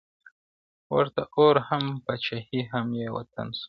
ورته 0.95 1.21
اور 1.37 1.55
هم 1.67 1.83
پاچهي 2.05 2.61
هم 2.71 2.87
یې 2.99 3.07
وطن 3.15 3.47
سو؛ 3.57 3.59